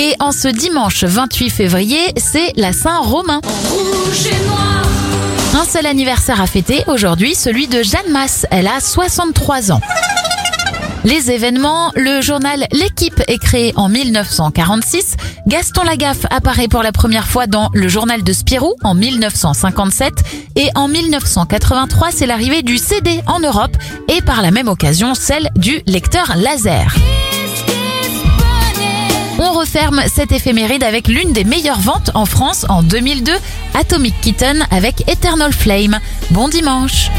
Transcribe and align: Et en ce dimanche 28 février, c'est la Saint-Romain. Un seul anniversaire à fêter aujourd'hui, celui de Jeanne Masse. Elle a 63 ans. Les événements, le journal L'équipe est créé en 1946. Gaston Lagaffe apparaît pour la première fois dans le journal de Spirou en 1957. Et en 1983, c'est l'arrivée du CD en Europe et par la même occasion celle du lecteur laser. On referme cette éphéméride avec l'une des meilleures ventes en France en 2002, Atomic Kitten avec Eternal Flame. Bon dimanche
Et 0.00 0.14
en 0.20 0.30
ce 0.30 0.46
dimanche 0.46 1.02
28 1.02 1.50
février, 1.50 1.98
c'est 2.16 2.52
la 2.56 2.72
Saint-Romain. 2.72 3.40
Un 5.54 5.64
seul 5.64 5.86
anniversaire 5.86 6.40
à 6.40 6.46
fêter 6.46 6.84
aujourd'hui, 6.86 7.34
celui 7.34 7.66
de 7.66 7.82
Jeanne 7.82 8.12
Masse. 8.12 8.46
Elle 8.52 8.68
a 8.68 8.78
63 8.78 9.72
ans. 9.72 9.80
Les 11.04 11.32
événements, 11.32 11.90
le 11.96 12.20
journal 12.20 12.66
L'équipe 12.70 13.20
est 13.26 13.38
créé 13.38 13.72
en 13.74 13.88
1946. 13.88 15.16
Gaston 15.48 15.82
Lagaffe 15.82 16.26
apparaît 16.30 16.68
pour 16.68 16.84
la 16.84 16.92
première 16.92 17.26
fois 17.26 17.48
dans 17.48 17.68
le 17.74 17.88
journal 17.88 18.22
de 18.22 18.32
Spirou 18.32 18.74
en 18.84 18.94
1957. 18.94 20.14
Et 20.54 20.68
en 20.76 20.86
1983, 20.86 22.10
c'est 22.12 22.26
l'arrivée 22.26 22.62
du 22.62 22.78
CD 22.78 23.20
en 23.26 23.40
Europe 23.40 23.76
et 24.06 24.22
par 24.22 24.42
la 24.42 24.52
même 24.52 24.68
occasion 24.68 25.14
celle 25.14 25.50
du 25.56 25.80
lecteur 25.86 26.36
laser. 26.36 26.94
On 29.68 29.70
referme 29.70 30.02
cette 30.06 30.32
éphéméride 30.32 30.82
avec 30.82 31.08
l'une 31.08 31.34
des 31.34 31.44
meilleures 31.44 31.80
ventes 31.80 32.10
en 32.14 32.24
France 32.24 32.64
en 32.70 32.82
2002, 32.82 33.32
Atomic 33.74 34.18
Kitten 34.22 34.66
avec 34.70 35.06
Eternal 35.10 35.52
Flame. 35.52 36.00
Bon 36.30 36.48
dimanche 36.48 37.10